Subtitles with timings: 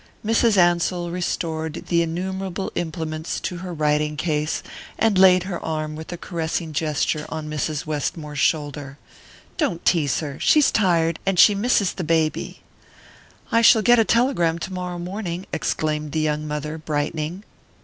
[0.25, 0.57] Mrs.
[0.57, 4.63] Ansell restored the innumerable implements to her writing case,
[4.97, 7.85] and laid her arm with a caressing gesture on Mrs.
[7.85, 8.97] Westmore's shoulder.
[9.57, 10.39] "Don't tease her.
[10.39, 12.63] She's tired, and she misses the baby."
[13.51, 17.43] "I shall get a telegram tomorrow morning," exclaimed the young mother, brightening.